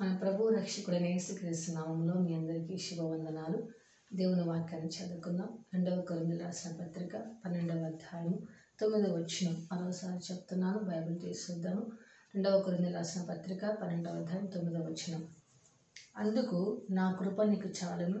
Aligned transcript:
మన 0.00 0.16
ప్రభు 0.16 0.48
రక్షకుడైన 0.48 1.06
యేసుక్రీస్తు 1.06 1.72
నామంలో 1.72 2.14
మీ 2.14 2.34
అందరికీ 2.34 2.78
శుభవందనాలు. 2.78 3.68
దేవుని 4.12 4.42
వాక్యాన్ని 4.42 4.90
చదువుకుందాం. 4.90 5.48
రెండవ 5.74 6.00
కొరింది 6.00 6.38
రాసిన 6.38 6.72
పత్రిక 6.72 7.16
పన్నెండవ 7.44 7.84
అధ్యాయం 7.84 8.38
తొమ్మిదవ 8.80 9.16
వచ్చిన 9.16 9.54
మరోసారి 9.72 10.32
చెప్తున్నాను 10.32 10.78
బైబిల్ 10.78 11.20
తీసుకుందాము 11.20 11.92
రెండవ 12.34 12.60
కొరింది 12.60 12.92
రాసిన 12.92 13.22
పత్రిక 13.22 13.66
పన్నెండవ 13.82 14.10
అధ్యాయం 14.10 14.46
తొమ్మిదవ 14.46 14.80
వచ్చిన 14.80 15.20
అందుకు 16.16 16.82
నా 16.90 17.12
కృప 17.12 17.42
నీకు 17.42 17.68
చాలును. 17.68 18.20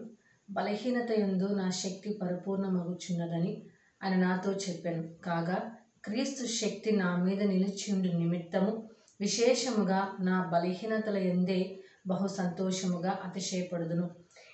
బలహీనత 0.50 1.10
ఎందు 1.10 1.44
నా 1.44 1.70
శక్తి 1.70 2.18
పరిపూర్ణమగుచున్నదని 2.22 3.62
ఆయన 4.02 4.16
నాతో 4.16 4.52
చెప్పాను. 4.52 5.14
కాగా 5.24 5.72
క్రీస్తు 6.04 6.46
శక్తి 6.46 6.96
నా 6.96 7.16
మీద 7.16 7.42
నిలిచి 7.42 7.92
ఉండి 7.92 8.12
నిమిత్తము 8.12 8.83
విశేషముగా 9.20 10.16
నా 10.20 10.50
బలహీనతల 10.52 11.16
ఎందే 11.16 11.78
బహు 12.06 12.26
సంతోషముగా 12.26 13.18
అతిశయపడుదును. 13.24 14.10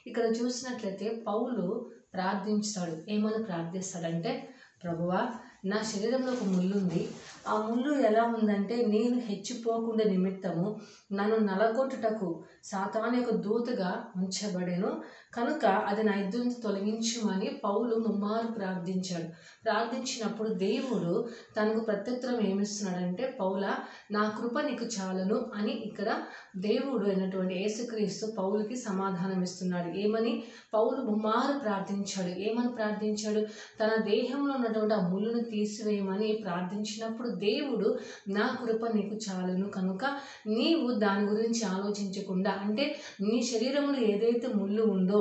ఇక్కడ 0.06 0.22
చూసినట్లయితే 0.22 1.24
పౌలు 1.26 1.90
ప్రార్థించాడు. 2.14 3.10
ఏమని 3.10 3.44
ప్రార్థిస్తాడంటే 3.44 4.48
ప్రభువా 4.84 5.28
నా 5.64 5.82
శరీరంలో 5.82 6.32
ఒక 6.32 6.44
ముళ్ళు 6.44 6.76
ఉంది. 6.78 7.08
ఆ 7.48 7.66
ముళ్ళు 7.66 7.94
ఎలా 7.94 8.22
ఉందంటే 8.24 8.86
నేను 8.86 9.18
హెచ్చిపోకుండా 9.18 10.04
నిమిత్తము 10.04 10.80
నన్ను 11.12 11.36
నలగొట్టుటకు 11.36 12.44
సాతాను 12.64 13.16
యొక్క 13.16 13.34
దూతగా 13.34 14.04
ఉంచబడేను. 14.16 15.02
కనుక 15.32 15.64
అది 15.64 16.02
నా 16.02 16.14
ఇద్దరు 16.14 16.42
నుంచి 16.42 16.62
తొలగించమని 16.62 17.60
పౌలు 17.64 17.94
ముమ్మారు 17.96 18.48
ప్రార్థించాడు. 18.52 19.28
ప్రార్థించినప్పుడు 19.64 20.48
దేవుడు 20.48 21.12
తనకు 21.56 21.80
ప్రత్యుత్తరం 21.80 22.40
ఏమిస్తున్నాడంటే 22.40 23.36
పౌల 23.40 23.64
నా 24.10 24.22
కృప 24.28 24.58
నీకు 24.60 24.86
చాలను 24.96 25.38
అని 25.54 25.72
ఇక్కడ 25.72 26.08
దేవుడు 26.56 27.04
అయినటువంటి 27.06 27.54
యేసుక్రీస్తు 27.54 28.26
పౌలుకి 28.38 28.76
సమాధానం 28.76 29.42
ఇస్తున్నాడు. 29.42 29.90
ఏమని? 29.98 30.32
పౌలు 30.74 31.00
ముమ్మారు 31.02 31.58
ప్రార్థించాడు. 31.58 32.32
ఏమని 32.40 32.72
ప్రార్థించాడు? 32.72 33.42
తన 33.80 33.90
దేహంలో 34.02 34.54
ఉన్నటువంటి 34.54 34.94
ఆ 34.94 35.08
ముళ్ళును 35.08 35.42
తీసివేయమని 35.44 36.30
ప్రార్థించినప్పుడు 36.44 37.28
దేవుడు 37.28 37.98
నా 38.28 38.46
కృప 38.62 38.84
నీకు 38.86 39.18
చాలను 39.26 39.68
కనుక 39.68 40.04
నీవు 40.46 40.90
దాని 40.98 41.26
గురించి 41.26 41.62
ఆలోచించకుండా 41.66 42.50
అంటే 42.64 42.86
నీ 43.20 43.42
శరీరంలో 43.42 44.00
ఏదైతే 44.06 44.48
ముళ్ళు 44.54 44.82
ఉందో 44.82 45.19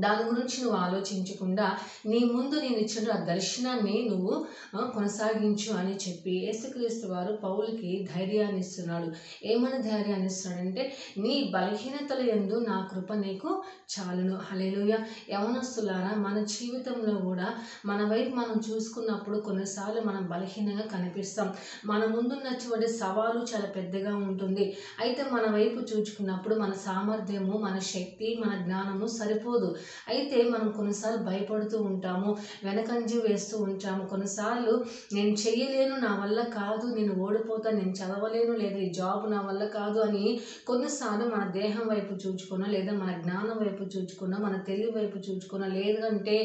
దాని 0.00 0.24
గురించి 0.30 0.56
నువ్వు 0.62 0.78
ఆలోచించకుండా 0.78 1.66
నీ 2.06 2.18
ముందు 2.18 2.54
నేను 2.60 2.76
ఇచ్చిన 2.76 3.12
ఆ 3.12 3.24
దర్శనాన్ని 3.24 3.96
నువ్వు 4.10 4.46
కొనసాగించు 4.94 5.70
అని 5.76 5.94
చెప్పి 5.96 6.34
యేసుక్రీస్తు 6.46 7.06
వారు 7.06 7.32
పౌలకి 7.44 8.08
ధైర్యాన్ని 8.16 8.60
ఇస్తున్నాడు. 8.60 9.08
ఏమని 9.44 9.82
ధైర్యాన్ని 9.82 10.26
ఇస్తున్నాడంటే 10.26 10.82
నీ 11.18 11.52
బలహీనతల 11.54 12.20
ఎందు 12.28 12.66
నా 12.68 12.88
కృప 12.92 13.12
నీకు 13.12 13.62
చాలును. 13.92 14.36
హలేలుయ 14.36 14.96
యవనస్తులారా 15.30 16.12
మన 16.16 16.44
జీవితంలో 16.44 17.14
కూడా 17.20 17.48
మన 17.86 18.00
వైపు 18.10 18.34
మనం 18.34 18.60
చూసుకున్నప్పుడు 18.70 19.38
కొన్నిసార్లు 19.38 20.00
మనం 20.00 20.26
బలహీనంగా 20.26 20.86
కనిపిస్తాం. 20.92 21.48
మన 21.86 22.04
ముందున్నటువంటి 22.04 22.88
సవాలు 22.92 23.46
చాలా 23.54 23.66
పెద్దగా 23.66 24.16
ఉంటుంది. 24.16 24.76
అయితే 25.00 25.22
మన 25.32 25.46
వైపు 25.52 25.78
చూచుకున్నప్పుడు 25.80 26.54
మన 26.54 26.72
సామర్థ్యము 26.86 27.58
మన 27.58 27.78
శక్తి 27.78 28.28
మన 28.46 28.52
జ్ఞానము 28.64 29.06
సరిపోదు. 29.06 29.76
అయితే 30.08 30.38
మనం 30.54 30.68
కొన్నిసార్లు 30.78 31.20
భయపడుతూ 31.28 31.76
ఉంటాము 31.90 32.30
వెనకంజి 32.64 33.18
వేస్తూ 33.28 33.56
ఉంటాము. 33.66 34.02
కొన్నిసార్లు 34.12 34.74
నేను 35.12 35.32
చెయ్యలేను 35.44 35.96
నా 36.06 36.12
వల్ల 36.22 36.40
కాదు 36.58 36.86
నేను 36.96 37.12
ఓడిపోతాను 37.24 37.76
నేను 37.76 37.94
చదవలేను 38.00 38.54
లేదా 38.62 38.80
ఈ 38.86 38.88
జాబ్ 38.90 39.24
నా 39.30 39.40
వల్ల 39.40 39.64
కాదు 39.78 39.98
అని 40.06 40.24
కొన్నిసార్లు 40.66 41.26
మన 41.34 41.44
దేహం 41.60 41.84
వైపు 41.88 42.14
చూచుకున్నా 42.24 42.66
లేదా 42.66 42.92
మన 43.02 43.10
జ్ఞానం 43.22 43.56
వైపు 43.64 43.82
చూచుకున్నా 43.94 44.36
మన 44.38 44.56
తెలివి 44.68 44.92
వైపు 44.98 45.18
చూచుకున్నా 45.26 45.66
లేదంటే 45.76 46.36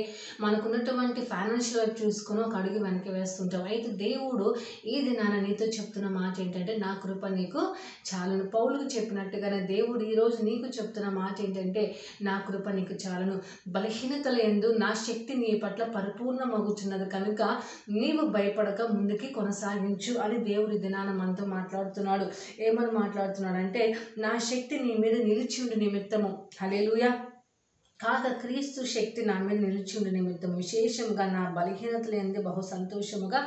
మనకున్నటువంటి 0.41 1.21
ఫైనాన్షియల్ 1.31 1.79
వైపు 1.81 1.97
చూసుకుని 2.03 2.41
ఒక 2.41 2.55
అడుగు 2.55 2.79
వెనక్కి 2.83 3.11
వేస్తుంటాం. 3.17 3.63
అయితే 3.71 3.89
దేవుడు 4.05 4.47
ఈ 4.85 4.95
దినాన 5.07 5.35
నీతో 5.45 5.65
చెప్తున్న 5.77 6.07
మాట 6.19 6.33
ఏంటంటే 6.43 6.73
నా 6.85 6.91
కృప 7.03 7.25
నీకు 7.37 7.61
చాలను. 8.09 8.45
పౌలుకు 8.55 8.85
చెప్పినట్టుగానే 8.95 9.59
దేవుడు 9.73 10.03
ఈరోజు 10.11 10.37
నీకు 10.43 10.67
చెప్తున్న 10.77 11.07
మాట 11.19 11.35
ఏంటంటే 11.45 11.83
నా 12.27 12.35
కృప 12.47 12.69
నీకు 12.77 12.95
చేయగలను 13.21 13.35
బలహీనతల 13.67 14.37
ఎందు 14.41 14.67
నా 14.77 14.89
శక్తి 15.07 15.33
నీ 15.33 15.51
పట్ల 15.63 15.83
పరిపూర్ణమగుచున్నది 15.95 17.07
కనుక 17.09 17.41
నీవు 17.89 18.23
భయపడక 18.35 18.81
ముందుకి 18.91 19.27
కొనసాగించు 19.33 20.13
అని 20.17 20.37
దేవుడి 20.49 20.77
దినాన 20.77 21.09
మనతో 21.11 21.45
మాట్లాడుతున్నాడు. 21.55 22.25
ఏమని 22.59 22.93
మాట్లాడుతున్నాడంటే 22.99 23.83
నా 24.17 24.33
శక్తి 24.49 24.77
నీ 24.79 24.93
మీద 25.03 25.15
నిలిచి 25.21 25.59
ఉండి 25.63 25.77
నిమిత్తము. 25.85 26.31
హలేలుయా 26.61 27.11
కాక 27.99 28.27
క్రీస్తు 28.41 28.81
శక్తి 28.93 29.21
నా 29.25 29.33
మీద 29.39 29.57
నిలిచి 29.65 29.93
ఉండి 29.97 30.11
నిమిత్తం 30.11 30.51
విశేషంగా 30.55 31.25
నా 31.33 31.41
బలహీనతలు 31.57 32.15
ఎందు 32.15 32.39
బహు 32.41 32.61
సంతోషముగా 32.71 33.39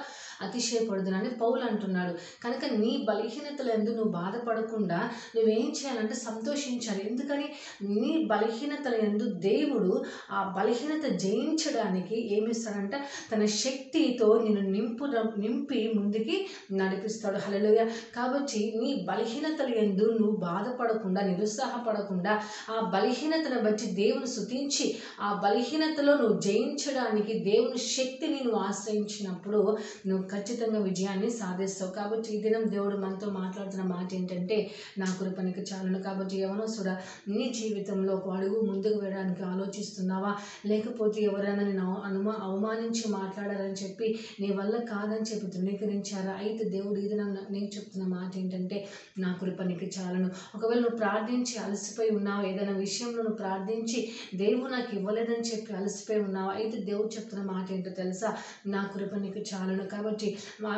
అతిశయపడుదునని 0.42 1.30
పౌలు 1.30 1.64
అంటున్నాడు. 1.64 2.14
కనుక 2.44 2.64
నీ 2.64 3.06
బలహీనతలు 3.08 3.72
ఎందు 3.72 3.90
నువ్వు 3.90 4.12
బాధపడకుండా 4.12 5.10
నువ్వేం 5.36 5.70
చేయాలంటే 5.70 6.14
సంతోషించాలి. 6.14 7.10
ఎందుకని? 7.10 7.48
నీ 7.82 8.24
బలహీనతల 8.30 8.94
ఎందు 8.94 9.24
దేవుడు 9.32 10.04
ఆ 10.30 10.54
బలహీనత 10.58 11.16
జయించడానికి 11.16 12.34
ఏమిస్తాడంటే 12.34 12.98
తన 13.32 13.44
శక్తితో 13.44 14.38
నిన్ను 14.44 14.70
నింపు 14.70 15.04
నింపి 15.38 15.92
ముందుకి 15.96 16.46
నడిపిస్తాడు. 16.72 17.36
హల్లెలూయ. 17.36 17.84
కాబట్టి 18.16 18.72
నీ 18.84 19.06
బలహీనతల 19.08 19.74
ఎందు 19.74 20.18
నువ్వు 20.20 20.36
బాధపడకుండా 20.36 21.20
నిరుత్సాహపడకుండా 21.20 22.42
ఆ 22.70 22.90
బలహీనతను 22.94 23.62
బట్టి 23.62 23.86
దేవుని 23.86 24.26
శుతించి 24.26 24.96
ఆ 25.20 25.40
బలహీనతలో 25.44 26.16
నువ్వు 26.16 26.40
జయించడానికి 26.40 27.32
దేవుని 27.38 27.78
శక్తిని 27.78 28.40
నువ్వు 28.44 28.60
ఆశ్రయించినప్పుడు 28.60 29.76
నువ్వు 30.06 30.23
ఖచ్చితంగా 30.32 30.80
విజయాన్ని 30.88 31.30
సాధిస్తావు. 31.40 31.92
కాబట్టి 31.92 32.28
ఈ 32.36 32.38
దినం 32.42 32.64
దేవుడు 32.70 32.96
మనతో 32.96 33.28
మాట్లాడుతున్న 33.40 33.84
మాట 33.94 34.08
ఏంటంటే 34.14 34.58
నా 34.98 35.08
కృపనికి 35.20 35.64
చాలును. 35.70 36.00
కాబట్టి 36.02 36.36
యవనసుడ 36.44 36.88
నీ 37.28 37.44
జీవితంలో 37.60 38.14
ఒక 38.14 38.28
అడుగు 38.36 38.58
ముందుకు 38.70 38.98
వేయడానికి 39.00 39.44
ఆలోచిస్తున్నావా? 39.52 40.32
లేకపోతే 40.66 41.20
ఎవరైనా 41.22 41.62
నేను 41.70 41.88
అనుమా 42.08 42.36
అవమానించి 42.48 43.04
మాట్లాడారని 43.18 43.78
చెప్పి 43.82 44.08
నీ 44.40 44.50
వల్ల 44.60 44.74
కాదని 44.92 45.28
చెప్పి 45.30 45.46
ధృవీకరించారా? 45.56 46.34
అయితే 46.44 46.64
దేవుడు 46.76 46.98
ఇది 47.06 47.16
నేను 47.54 47.70
చెప్తున్న 47.76 48.06
మాట 48.16 48.30
ఏంటంటే 48.42 48.78
నా 49.18 49.30
కృపనికి 49.40 49.86
చాలను 49.86 50.12
చాలును. 50.14 50.28
ఒకవేళ 50.54 50.78
నువ్వు 50.80 50.96
ప్రార్థించి 50.96 51.54
అలసిపోయి 51.64 52.10
ఉన్నావా? 52.16 52.42
ఏదైనా 52.48 52.74
విషయంలో 52.76 53.20
నువ్వు 53.26 53.38
ప్రార్థించి 53.42 53.98
దేవుడు 54.34 54.68
నాకు 54.70 54.90
ఇవ్వలేదని 54.98 55.44
చెప్పి 55.50 55.70
అలసిపోయి 55.78 56.20
ఉన్నావా? 56.26 56.52
అయితే 56.60 56.76
దేవుడు 56.88 57.08
చెప్తున్న 57.16 57.42
మాట 57.52 57.66
ఏంటో 57.76 57.92
తెలుసా? 58.02 58.30
నా 58.74 58.80
కృప 58.94 59.14
నీకు 59.24 59.42
చాలును. 59.50 59.84
కాబట్టి 59.94 60.13
కాబట్టి 60.14 60.28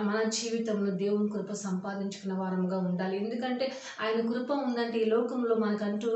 మన 0.09 0.19
జీవితంలో 0.31 0.91
దేవుని 0.97 1.29
కృప 1.31 1.53
సంపాదించుకున్న 1.59 2.35
వారంగా 2.39 2.79
ఉండాలి. 2.89 3.15
ఎందుకంటే 3.19 3.67
ఆయన 4.03 4.19
కృప 4.31 4.51
ఉందంటే 4.67 4.97
ఈ 4.99 5.07
లోకంలో 5.15 5.55
మనకంటూ 5.57 6.11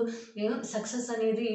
సక్సెస్ 0.74 1.08
అనేది 1.10 1.50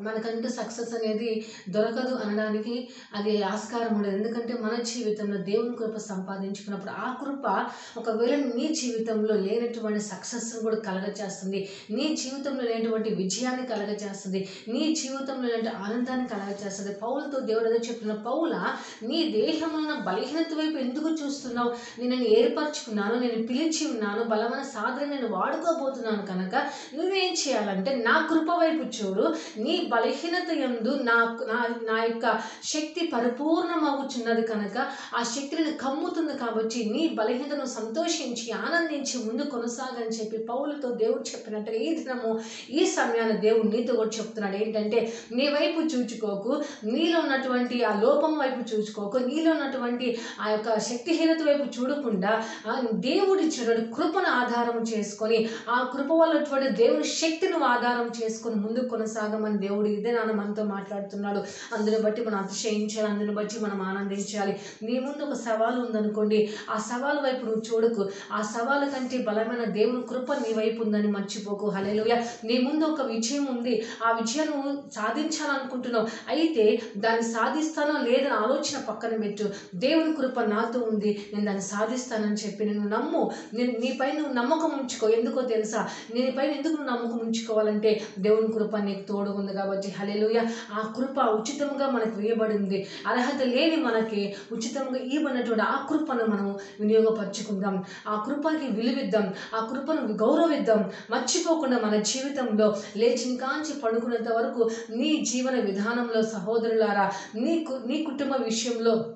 మనకంటూ 0.00 0.48
సక్సెస్ 0.48 0.94
అనేది 0.94 1.44
దొరకదు 1.68 2.14
అనడానికి 2.14 2.88
అది 3.14 3.42
ఆస్కారం 3.42 3.96
ఉండదు. 3.96 4.16
ఎందుకంటే 4.16 4.54
మన 4.54 4.82
జీవితంలో 4.82 5.36
దేవుని 5.36 5.76
కృప 5.76 5.96
సంపాదించుకున్నప్పుడు 5.96 6.90
ఆ 6.90 7.14
కృప 7.22 7.66
ఒకవేళ 7.98 8.34
నీ 8.34 8.68
జీవితంలో 8.82 9.34
లేనటువంటి 9.34 10.00
సక్సెస్ను 10.00 10.62
కూడా 10.62 10.76
కలగచేస్తుంది. 10.76 11.68
నీ 11.90 12.16
జీవితంలో 12.22 12.62
లేనటువంటి 12.62 13.14
విజయాన్ని 13.14 13.66
కలగచేస్తుంది. 13.66 14.48
నీ 14.68 14.94
జీవితంలో 14.94 15.48
లేని 15.48 15.68
ఆనందాన్ని 15.68 16.28
కలగచేస్తుంది. 16.28 16.94
పౌలతో 16.94 17.40
దేవుడు 17.40 17.64
ఏదో 17.64 17.76
చెప్తున్న 17.76 18.14
పౌల 18.14 18.74
నీ 19.02 19.24
దేహంలో 19.24 19.94
బలహీనత 20.00 20.52
వైపు 20.54 20.78
ఎందుకు 20.78 21.08
చూస్తున్నావు? 21.10 21.70
నేను 22.00 22.14
ఏర్పరచుకున్నాను 22.14 23.14
నేను 23.20 23.46
పిలిచి 23.46 23.90
ఉన్నాను 23.90 24.24
బలమైన 24.24 24.62
సాధన 24.62 25.06
నేను 25.06 25.28
వాడుకోబోతున్నాను 25.28 26.26
కనుక 26.26 26.54
నువ్వేం 26.94 27.32
చేయాలంటే 27.32 27.94
నా 27.94 28.26
కృప 28.30 28.50
వైపు 28.50 28.84
చూడు. 28.98 29.34
నీ 29.56 29.89
బలహీనత 29.90 30.50
ఎందు 30.50 30.90
నా 31.02 31.36
నా 31.48 31.58
నా 31.82 32.02
యొక్క 32.04 32.40
శక్తి 32.64 33.06
పరిపూర్ణమవుచున్నది 33.06 34.42
కనుక 34.42 34.78
ఆ 35.14 35.22
శక్తిని 35.22 35.72
కమ్ముతుంది 35.72 36.38
కాబట్టి 36.38 36.90
నీ 36.90 37.08
బలహీనతను 37.08 37.64
సంతోషించి 37.64 38.52
ఆనందించి 38.52 39.18
ముందు 39.18 39.50
కొనసాగని 39.50 40.08
చెప్పి 40.08 40.38
పౌలతో 40.38 40.90
దేవుడు 40.90 41.24
చెప్పినట్టుగా 41.30 41.76
ఈ 41.76 41.94
దినము 41.94 42.40
ఈ 42.70 42.84
సమయాన్ని 42.84 43.38
దేవుడు 43.38 43.68
నీతో 43.68 43.94
కూడా 43.94 44.10
చెప్తున్నాడు. 44.18 44.56
ఏంటంటే 44.56 45.12
నీ 45.32 45.48
వైపు 45.48 45.80
చూచుకోకు 45.80 46.62
నీలో 46.84 47.20
ఉన్నటువంటి 47.20 47.84
ఆ 47.84 48.00
లోపం 48.00 48.38
వైపు 48.38 48.74
చూచుకోకు 48.74 49.18
నీలో 49.18 49.50
ఉన్నటువంటి 49.50 50.18
ఆ 50.40 50.50
యొక్క 50.50 50.78
శక్తిహీనత 50.78 51.42
వైపు 51.42 51.80
చూడకుండా 51.80 52.44
దేవుడి 52.92 53.42
ఇచ్చినటువంటి 53.42 53.94
కృపను 53.94 54.28
ఆధారం 54.28 54.82
చేసుకొని 54.82 55.48
ఆ 55.68 55.90
కృప 55.94 56.12
వల్ల 56.12 56.68
దేవుని 56.68 57.04
శక్తిని 57.04 57.64
ఆధారం 57.64 58.10
చేసుకొని 58.22 58.56
ముందు 58.56 58.88
కొనసాగమని 58.88 59.58
దేవుడు 59.58 59.79
దేవుడు 59.80 60.00
ఇదే 60.00 60.12
నాన్న 60.12 60.32
మనతో 60.32 60.64
మాట్లాడుతున్నాడు. 60.64 61.38
అందుని 61.74 62.00
బట్టి 62.00 62.24
మనం 62.24 62.38
అతిశయించాలి 62.38 63.08
అందుని 63.08 63.34
బట్టి 63.34 63.60
మనం 63.60 63.82
ఆనందించాలి. 63.82 64.60
నీ 64.82 64.98
ముందు 64.98 65.24
ఒక 65.24 65.32
సవాలు 65.32 65.80
ఉందనుకోండి. 65.80 66.50
ఆ 66.70 66.78
సవాలు 66.78 67.20
వైపు 67.20 67.44
నువ్వు 67.46 67.62
చూడకు. 67.74 68.08
ఆ 68.32 68.42
సవాలు 68.42 68.90
కంటే 68.90 69.18
బలమైన 69.18 69.64
దేవుని 69.64 70.02
కృప 70.02 70.32
నీ 70.32 70.52
వైపు 70.54 70.82
ఉందని 70.82 71.08
మర్చిపోకు. 71.08 71.68
హలేలుయ 71.68 72.14
నీ 72.44 72.58
ముందు 72.58 72.84
ఒక 72.84 73.00
విజయం 73.00 73.44
ఉంది. 73.44 73.84
ఆ 74.06 74.10
విజయాన్ని 74.10 74.56
నువ్వు 74.56 74.72
సాధించాలనుకుంటున్నావు. 74.94 76.06
అయితే 76.28 76.82
దాన్ని 76.96 77.22
సాధిస్తానో 77.22 78.06
లేదని 78.06 78.28
ఆలోచన 78.28 78.80
పక్కన 78.88 79.16
పెట్టు. 79.16 79.44
దేవుని 79.74 80.12
కృప 80.12 80.40
నాతో 80.40 80.80
ఉంది. 80.80 81.26
నేను 81.32 81.46
దాన్ని 81.46 81.62
సాధిస్తానని 81.62 82.34
చెప్పి 82.34 82.64
నేను 82.64 82.88
నమ్ము. 82.88 83.30
నేను 83.54 83.72
నీపై 83.78 84.12
నువ్వు 84.12 84.32
నమ్మకం 84.32 84.70
ఉంచుకో. 84.78 85.08
ఎందుకో 85.08 85.40
తెలుసా? 85.40 85.88
నీపై 86.14 86.46
ఎందుకు 86.46 86.72
నువ్వు 86.72 86.86
నమ్మకం 86.86 87.18
ఉంచుకోవాలంటే 87.26 88.00
దేవుని 88.18 88.52
కృప 88.52 88.76
నీకు 88.76 89.02
తోడు 89.08 89.30
ఉంది 89.30 89.52
కాబట్టి 89.62 89.90
హలేలుయ 89.90 90.40
ఆ 90.72 90.92
కృప 90.96 91.18
ఉచితంగా 91.18 91.90
మనకు 91.90 92.20
వేయబడింది. 92.20 92.86
అర్హత 93.06 93.42
లేని 93.42 93.76
మనకి 93.76 94.34
ఉచితంగా 94.52 94.98
ఇవ్వనటువంటి 94.98 95.62
ఆ 95.62 95.86
కృపను 95.90 96.24
మనం 96.24 96.56
వినియోగపరచుకుందాం. 96.80 97.84
ఆ 98.08 98.24
కృపకి 98.26 98.66
విలువిద్దాం. 98.66 99.34
ఆ 99.54 99.66
కృపను 99.72 100.12
గౌరవిద్దాం. 100.12 100.90
మర్చిపోకుండా 101.10 101.78
మన 101.78 101.96
జీవితంలో 101.96 102.76
లేచిన 102.96 103.36
కాంచి 103.36 103.80
పడుకునేంత 103.80 104.32
వరకు 104.32 104.70
నీ 104.90 105.26
జీవన 105.32 105.60
విధానంలో 105.60 106.22
సహోదరులారా 106.22 107.10
నీ 107.34 107.64
కు- 107.64 107.88
నీ 107.88 108.02
కుటుంబ 108.02 108.36
విషయంలో 108.44 109.14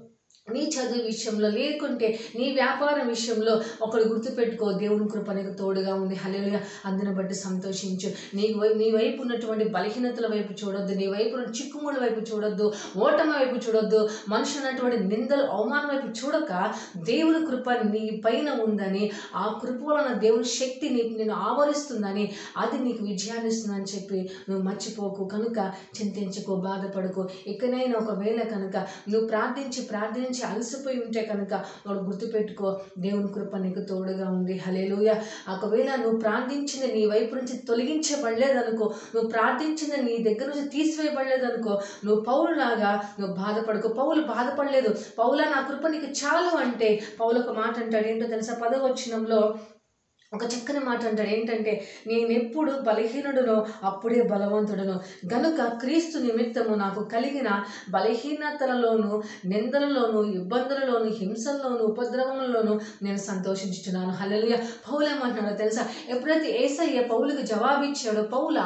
నీ 0.53 0.61
చదువు 0.61 1.03
విషయంలో 1.03 1.49
లేకుంటే 1.49 2.21
నీ 2.37 2.53
వ్యాపారం 2.53 3.09
విషయంలో 3.09 3.61
ఒకడు 3.83 4.05
గుర్తుపెట్టుకో 4.05 4.73
దేవుని 4.73 5.09
కృప 5.09 5.33
నీకు 5.33 5.53
తోడుగా 5.53 5.95
ఉంది. 5.95 6.15
హలేలుగా 6.15 6.61
అందుని 6.85 7.15
బట్టి 7.15 7.35
సంతోషించు. 7.35 8.13
నీ 8.35 8.55
వై- 8.57 8.77
నీ 8.77 8.91
వైపు 8.91 9.23
ఉన్నటువంటి 9.23 9.69
బలహీనతల 9.69 10.27
వైపు 10.27 10.67
చూడొద్దు. 10.67 10.95
నీ 10.95 11.07
వైపు 11.07 11.37
ఉన్న 11.37 11.47
చిక్కుముల 11.47 11.95
వైపు 12.03 12.21
చూడొద్దు. 12.21 12.73
ఓటమి 12.97 13.31
వైపు 13.31 13.55
చూడొద్దు. 13.55 14.09
మనుషులు 14.29 14.67
ఉన్నటువంటి 14.67 15.17
నిందలు 15.17 15.43
అవమానం 15.43 15.97
వైపు 15.97 16.07
చూడక 16.07 16.75
దేవుని 16.97 17.47
కృప 17.47 17.71
నీ 17.71 18.23
పైన 18.25 18.51
ఉందని 18.51 19.11
ఆ 19.35 19.61
కృప 19.63 19.83
వలన 19.85 20.13
దేవుని 20.13 20.45
శక్తి 20.45 20.91
నీ 20.91 21.17
నేను 21.19 21.35
ఆవరిస్తుందని 21.35 22.33
అది 22.57 22.85
నీకు 22.85 23.05
విజయాన్ని 23.05 23.49
ఇస్తుందని 23.49 23.85
చెప్పి 23.85 24.31
నువ్వు 24.51 24.65
మర్చిపోకు. 24.65 25.25
కనుక 25.25 25.73
చింతించుకో 26.03 26.57
బాధపడుకో. 26.57 27.29
ఇకనైనా 27.47 28.07
ఒకవేళ 28.07 28.41
కనుక 28.43 28.77
నువ్వు 29.09 29.29
ప్రార్థించి 29.29 29.83
ప్రార్థించి 29.83 30.34
అలసిపోయి 30.43 31.01
ఉంటే 31.01 31.23
కనుక 31.23 31.55
వాడు 31.87 31.99
గుర్తుపెట్టుకో 31.99 32.81
దేవుని 32.99 33.29
కృప 33.33 33.57
నీకు 33.57 33.81
తోడుగా 33.81 34.31
ఉంది. 34.31 34.59
హలేలుయ 34.59 35.15
ఒకవేళ 35.53 35.95
నువ్వు 35.95 36.19
ప్రార్థించిన 36.21 36.95
నీ 36.95 37.07
వైపు 37.07 37.35
నుంచి 37.35 37.57
తొలగించబడలేదనుకో 37.57 38.95
నువ్వు 39.15 39.31
ప్రార్థించిన 39.31 40.05
నీ 40.05 40.19
దగ్గర 40.19 40.47
నుంచి 40.57 40.69
తీసివేయబడలేదనుకో 40.69 41.81
నువ్వు 42.05 42.25
పౌరులాగా 42.25 43.01
నువ్వు 43.21 43.37
బాధపడుకో. 43.37 43.89
పౌలు 43.89 44.23
బాధపడలేదు. 44.23 44.95
పౌల 45.19 45.41
నా 45.45 45.61
కృప 45.61 45.87
నీకు 45.87 46.05
చాలు 46.05 46.57
అంటే 46.57 47.01
పౌలు 47.21 47.39
ఒక 47.39 47.51
మాట 47.51 47.79
అంటాడు. 47.79 48.09
ఏంటో 48.09 48.27
తెలుసా? 48.27 48.55
పదవచనంలో 48.55 49.55
ఒక 50.35 50.45
చక్కని 50.45 50.81
మాట 50.85 51.01
అంటాడు. 51.05 51.29
ఏంటంటే 51.29 51.73
నేను 52.07 52.31
ఎప్పుడు 52.33 52.73
బలహీనుడునో 52.87 53.57
అప్పుడే 53.85 54.23
బలవంతుడును. 54.33 54.97
గనుక 55.33 55.61
క్రీస్తు 55.83 56.19
నిమిత్తము 56.19 56.75
నాకు 56.75 57.03
కలిగిన 57.15 57.49
బలహీనతలలోను 57.91 59.11
నిందలలోను 59.45 60.21
ఇబ్బందులలోను 60.39 61.11
హింసల్లోను 61.21 61.83
ఉపద్రవములలోను 61.85 62.75
నేను 63.03 63.21
సంతోషించుతున్నాను 63.29 64.13
హలలుయ 64.21 64.57
పౌలు 64.87 65.07
ఏమంటున్నాడో 65.09 65.57
తెలుసా? 65.57 65.83
ఎప్పుడైతే 66.09 66.49
ఏసయ్య 66.65 67.01
పౌలకు 67.13 67.43
జవాబిచ్చాడో 67.47 68.23
పౌల 68.35 68.59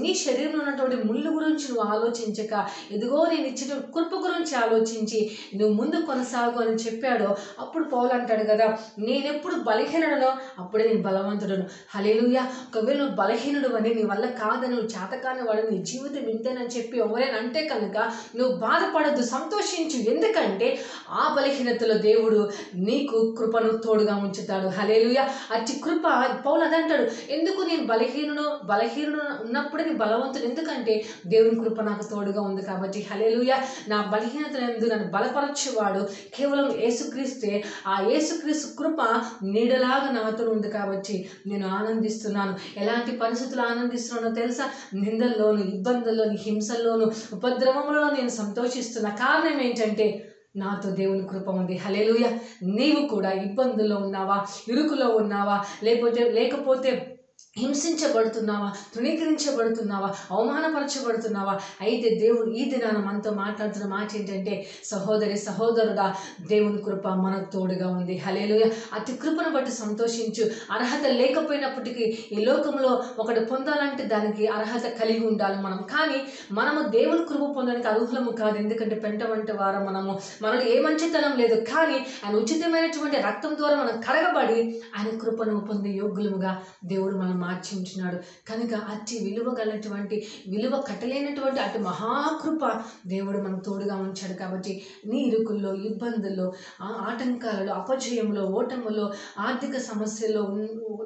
నీ 0.00 0.12
శరీరంలో 0.24 0.60
ఉన్నటువంటి 0.64 0.96
ముళ్ళు 1.08 1.30
గురించి 1.30 1.66
నువ్వు 1.70 1.84
ఆలోచించక 1.94 2.54
ఇదిగో 2.90 3.20
నేను 3.32 3.46
ఇచ్చిన 3.46 3.78
కృప 3.94 4.12
గురించి 4.26 4.54
ఆలోచించి 4.56 5.20
నువ్వు 5.54 5.74
ముందు 5.74 5.96
కొనసాగు 6.02 6.58
అని 6.62 6.76
చెప్పాడో 6.76 7.28
అప్పుడు 7.60 7.84
పౌలు 7.84 8.12
అంటాడు 8.12 8.44
కదా 8.44 8.66
నేనెప్పుడు 8.98 9.54
బలహీనుడనో 9.68 10.30
అప్పుడే 10.58 10.84
నేను 10.88 11.02
బలవంతుడను. 11.10 11.66
హలేలుయా 11.94 12.42
ఒకవేళ 12.68 12.98
నువ్వు 12.98 13.16
బలహీనుడు 13.16 13.68
అని 13.80 13.90
నీ 13.94 14.02
వల్ల 14.02 14.26
కాదని 14.42 14.74
నువ్వు 14.74 14.90
చేతకాని 14.94 15.42
వాడు 15.48 15.62
నీ 15.70 15.78
జీవితం 15.82 16.26
ఇంతేనని 16.34 16.72
చెప్పి 16.76 16.98
ఎవరైనా 16.98 17.38
అంటే 17.38 17.62
కనుక 17.72 17.98
నువ్వు 18.36 18.52
బాధపడద్దు 18.56 19.22
సంతోషించు. 19.24 19.98
ఎందుకంటే 20.12 20.68
ఆ 21.10 21.24
బలహీనతలో 21.38 21.96
దేవుడు 21.98 22.40
నీకు 22.74 23.18
కృపను 23.38 23.70
తోడుగా 23.76 24.14
ఉంచుతాడు. 24.16 24.68
హలేలుయా 24.68 25.24
అట్టి 25.54 25.74
కృప 25.84 26.06
పౌలు 26.46 26.62
అదంటాడు 26.64 27.06
ఎందుకు 27.32 27.60
నేను 27.62 27.84
బలహీనుడు 27.86 28.44
బలహీనుడు 28.64 29.22
ఉన్నప్పుడే 29.44 29.84
నేను 29.84 29.98
బలవంతుడు? 29.98 30.44
ఎందుకంటే 30.44 30.94
దేవుని 31.26 31.58
కృప 31.64 31.80
నాకు 31.80 32.04
తోడుగా 32.10 32.42
ఉంది 32.42 32.62
కాబట్టి. 32.62 33.00
హలేలుయా 33.10 33.56
నా 33.88 33.98
బలహీనత 34.12 34.56
ఎందు 34.70 34.86
నన్ను 34.92 35.08
బలపరచువాడు 35.10 36.02
కేవలం 36.36 36.68
యేసుక్రీస్తే. 36.80 37.52
ఆ 37.86 37.96
యేసుక్రీస్తు 38.10 38.68
కృప 38.78 39.00
నీడలాగా 39.54 40.10
నాతో 40.18 40.44
ఉంది 40.50 40.68
కాబట్టి 40.70 40.89
వచ్చి 40.90 41.26
నేను 41.46 41.68
ఆనందిస్తున్నాను. 41.68 42.56
ఎలాంటి 42.76 43.16
పరిస్థితులు 43.16 43.62
ఆనందిస్తున్నానో 43.62 44.34
తెలుసా? 44.34 44.70
నిందల్లోను 44.94 45.60
ఇబ్బందుల్లోను 45.60 46.36
హింసల్లోను 46.40 47.10
ఉపద్రవంలో 47.32 48.10
నేను 48.10 48.28
సంతోషిస్తున్న 48.28 49.08
కారణం 49.08 49.60
ఏంటంటే 49.60 50.26
నాతో 50.56 50.90
దేవుని 50.90 51.26
కృప 51.26 51.48
ఉంది. 51.50 51.76
హలేలుయ 51.76 52.30
నీవు 52.62 53.06
కూడా 53.06 53.30
ఇబ్బందుల్లో 53.32 53.96
ఉన్నావా? 53.96 54.46
ఇరుకులో 54.68 55.08
ఉన్నావా? 55.08 55.64
లేకపోతే 55.84 56.28
లేకపోతే 56.28 57.09
హింసించబడుతున్నావా? 57.56 58.72
తృణీకరించబడుతున్నావా? 58.94 60.14
అవమానపరచబడుతున్నావా? 60.30 61.58
అయితే 61.80 62.14
దేవుడు 62.14 62.50
ఈ 62.50 62.70
దినాన 62.70 63.04
మనతో 63.04 63.30
మాట్లాడుతున్న 63.30 63.90
మాట 63.90 64.16
ఏంటంటే 64.16 64.66
సహోదరి 64.84 65.38
సహోదరుడా 65.38 66.14
దేవుని 66.48 66.82
కృప 66.82 67.08
మనకు 67.08 67.52
తోడుగా 67.52 67.88
ఉంది. 67.88 68.18
హలేలుయ 68.18 68.70
అతి 68.92 69.12
కృపను 69.12 69.50
బట్టి 69.50 69.70
సంతోషించు. 69.70 70.50
అర్హత 70.70 71.06
లేకపోయినప్పటికీ 71.06 72.18
ఈ 72.32 72.44
లోకంలో 72.44 73.02
ఒకటి 73.18 73.40
పొందాలంటే 73.40 74.04
దానికి 74.04 74.46
అర్హత 74.46 74.90
కలిగి 74.90 75.26
ఉండాలి 75.26 75.62
మనం. 75.62 75.76
కానీ 75.76 76.24
మనము 76.52 76.88
దేవుని 76.88 77.24
కృప 77.24 77.56
పొందడానికి 77.56 77.88
అర్హులము 77.88 78.30
కాదు. 78.30 78.58
ఎందుకంటే 78.58 78.94
పెంట 78.94 79.24
వంటి 79.24 79.52
వారం 79.52 79.84
మనము. 79.84 80.20
మనలో 80.42 80.62
ఏ 80.62 80.80
మంచితనం 80.80 81.38
లేదు. 81.38 81.54
కానీ 81.54 82.06
ఆయన 82.24 82.36
ఉచితమైనటువంటి 82.36 83.16
రక్తం 83.16 83.56
ద్వారా 83.56 83.76
మనం 83.76 84.00
కడగబడి 84.00 84.82
ఆయన 84.98 85.18
కృపను 85.18 85.60
పొందే 85.60 85.90
యోగ్యులముగా 85.90 86.62
దేవుడు 86.84 87.16
మన 87.16 87.29
మార్చి 87.34 87.78
ఉంటున్నాడు 87.78 88.16
కనుక 88.48 88.74
అతి 88.74 89.18
విలువ 89.18 89.54
గలటువంటి 89.60 90.26
విలువ 90.48 90.80
కట్టలేనటువంటి 90.88 91.60
అటు 91.60 91.78
మహాకృప 91.78 92.82
దేవుడు 93.06 93.38
మనకు 93.38 93.60
తోడుగా 93.60 93.96
ఉంచాడు 93.96 94.32
కాబట్టి 94.32 94.82
నీ 95.06 95.18
ఇరుకుల్లో 95.18 95.74
ఇబ్బందుల్లో 95.74 96.52
ఆ 96.80 97.06
ఆటంకాలలో 97.10 97.72
అపజయంలో 97.72 98.44
ఓటములో 98.44 99.12
ఆర్థిక 99.38 99.76
సమస్యల్లో 99.76 100.42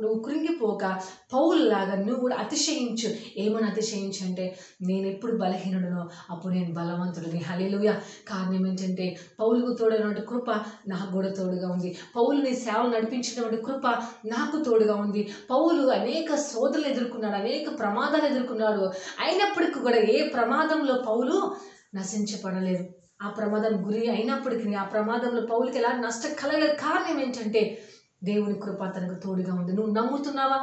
నువ్వు 0.02 0.22
కృంగిపోక 0.22 1.00
పౌరులాగా 1.34 1.94
నువ్వు 1.94 2.20
కూడా 2.20 2.36
అతిశయించు. 2.36 3.14
ఏమని 3.38 3.66
అతిశయించు 3.66 4.26
అంటే 4.26 4.56
నేను 4.82 5.06
ఎప్పుడు 5.06 5.36
బలహీనుడనో 5.36 6.08
అప్పుడు 6.30 6.52
నేను 6.52 6.74
బలవంతుడిని. 6.74 7.42
హలేలుయ 7.42 7.92
కారణం 8.28 8.66
ఏంటంటే 8.66 9.16
పౌలుకు 9.40 9.72
తోడైనటువంటి 9.72 10.20
కృప 10.20 10.50
నాకు 10.88 11.12
కూడా 11.12 11.28
తోడుగా 11.28 11.68
ఉంది. 11.72 11.96
పౌలుని 12.16 12.56
సేవలు 12.56 12.88
నడిపించినటువంటి 12.88 13.62
కృప 13.62 13.86
నాకు 14.26 14.62
తోడుగా 14.62 14.94
ఉంది. 14.94 15.28
పౌలు 15.50 15.88
అనేక 16.14 16.34
శోధనలు 16.34 16.88
ఎదుర్కొన్నాడు 16.88 17.36
అనేక 17.36 17.78
ప్రమాదాలు 17.78 18.26
ఎదుర్కొన్నాడు. 18.26 18.82
అయినప్పటికీ 19.20 19.80
కూడా 19.80 19.96
ఏ 19.96 20.28
ప్రమాదంలో 20.28 20.94
పౌలు 21.06 21.54
నశించబడలేదు. 21.94 22.84
ఆ 23.22 23.28
ప్రమాదం 23.28 23.86
గురి 23.86 24.08
అయినప్పటికీ 24.10 24.74
ఆ 24.74 24.84
ప్రమాదంలో 24.84 25.42
పౌలకి 25.46 25.78
ఎలా 25.78 25.92
నష్టం 25.92 26.34
కలగలేదు 26.34 26.74
కారణం 26.74 27.20
ఏంటంటే 27.20 27.78
దేవుని 28.24 28.54
కృప 28.60 28.84
తనకు 28.84 29.14
తోడుగా 29.14 29.54
ఉంది. 29.54 29.72
నువ్వు 29.72 29.92
నమ్ముతున్నావా? 29.94 30.60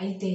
అయితే 0.00 0.30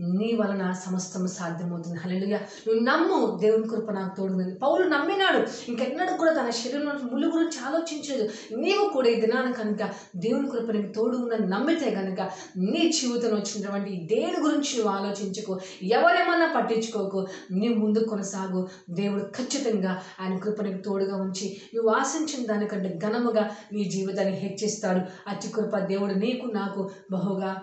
నీ 0.00 0.36
వలన 0.40 0.72
సమస్తం 0.72 1.26
సాధ్యమవుతుంది. 1.26 1.98
హల్లెలూయా. 1.98 2.38
నువ్వు 2.38 2.84
నమ్ము 2.84 3.38
దేవుని 3.40 3.68
కృప 3.68 3.90
నాకు 3.90 4.16
తోడుంది 4.16 4.54
పౌలు 4.54 4.84
నమ్మినాడు. 4.88 5.70
ఇంకెన్నడూ 5.70 6.16
కూడా 6.16 6.32
తన 6.32 6.50
శరీరంలో 6.50 6.92
ముళ్ళు 7.12 7.26
గురించి 7.28 7.58
ఆలోచించలేదు. 7.66 8.56
నీవు 8.56 8.88
కూడా 8.88 9.08
ఈ 9.08 9.14
దినాన 9.14 9.50
కనుక 9.50 9.90
దేవుని 10.16 10.48
కృప 10.48 10.70
నీకు 10.70 10.92
తోడు 10.92 11.16
ఉందని 11.16 11.46
నమ్మితే 11.46 11.90
కనుక 11.90 12.20
నీ 12.56 12.92
జీవితంలో 13.00 13.36
వచ్చినటువంటి 13.36 14.08
దేని 14.12 14.42
గురించి 14.42 14.82
నువ్వు 14.82 14.92
ఆలోచించుకో 14.92 15.58
ఎవరేమన్నా 15.82 16.52
పట్టించుకోకు 16.56 17.26
నీ 17.50 17.68
ముందు 17.68 17.98
కొనసాగు. 17.98 18.68
దేవుడు 18.90 19.22
ఖచ్చితంగా 19.22 20.02
ఆయన 20.20 20.38
కృప 20.38 20.62
నీకు 20.62 20.82
తోడుగా 20.82 21.16
ఉంచి 21.16 21.60
నువ్వు 21.74 21.90
ఆశించిన 21.90 22.46
దానికంటే 22.46 22.98
ఘనముగా 23.06 23.50
నీ 23.72 23.84
జీవితాన్ని 23.84 24.36
హెచ్చిస్తాడు. 24.36 25.00
అతి 25.28 25.48
కృప 25.48 25.78
దేవుడు 25.78 26.12
నీకు 26.12 26.46
నాకు 26.46 26.90
బహుగా 27.12 27.62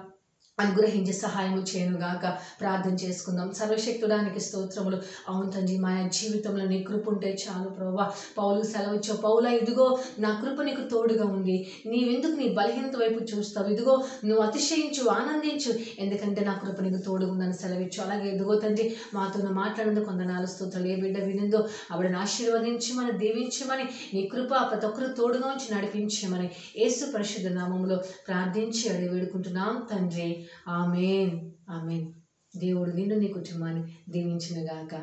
అనుగ్రహించి 0.59 1.13
సహాయం 1.13 1.57
చేయనుగాక 1.69 2.25
ప్రార్థన 2.61 2.93
చేసుకుందాం. 3.03 3.47
సర్వశక్తుడానికి 3.53 4.39
స్తోత్రములు. 4.39 4.97
అవును 5.29 5.49
తండ్రి 5.51 5.77
మా 5.77 5.91
జీవితంలో 6.17 6.65
నీ 6.65 6.77
కృప 6.83 7.09
ఉంటే 7.09 7.37
చాలు 7.41 7.69
ప్రభా 7.69 8.05
పౌలు 8.37 8.61
సెలవిచ్చో 8.63 9.13
పౌల 9.15 9.45
ఇదిగో 9.61 9.87
నా 10.19 10.31
కృప 10.41 10.61
నీకు 10.61 10.83
తోడుగా 10.93 11.25
ఉంది. 11.37 11.57
నీవెందుకు 11.85 12.35
నీ 12.41 12.47
బలహీనత 12.59 12.95
వైపు 13.01 13.19
చూస్తావు? 13.31 13.67
ఇదిగో 13.73 13.95
నువ్వు 14.27 14.43
అతిశయించు 14.43 15.03
ఆనందించు. 15.09 15.73
ఎందుకంటే 15.99 16.41
నా 16.45 16.53
కృప 16.63 16.77
నీకు 16.87 17.01
తోడు 17.07 17.25
ఉందని 17.25 17.57
సెలవిచ్చు 17.63 17.99
అలాగే 18.05 18.29
ఇదిగో 18.35 18.55
తండ్రి 18.55 18.85
మాతో 19.13 19.37
నువ్వు 19.39 19.57
మాట్లాడినందుకు 19.61 20.05
కొందనాలు 20.05 20.45
స్తోత్రాలు. 20.45 20.87
ఏ 20.87 20.95
బిడ్డ 20.95 21.17
వినిందో 21.25 21.61
ఆవిడని 21.91 22.19
ఆశీర్వదించమని 22.23 23.15
దీవించమని 23.23 23.87
నీ 24.15 24.23
కృప 24.33 24.53
ప్రతి 24.71 24.87
ఒక్కరు 24.91 25.11
తోడుగా 25.21 25.47
ఉంచి 25.53 25.69
నడిపించమని 25.75 26.49
యేసు 26.83 27.03
పరిశుద్ధ 27.15 27.47
నామంలో 27.59 27.99
ప్రార్థించి 28.29 28.83
అడిగి 28.93 29.11
వేడుకుంటున్నాం 29.13 29.75
తండ్రి. 29.91 30.31
Amen 30.69 31.33
amen. 31.69 32.05
దేవుడు 32.53 32.91
నిన్ను 32.91 33.15
నీ 33.15 33.27
కుటుంబాన్ని 33.27 33.83
దీవించినగాక. 34.09 34.93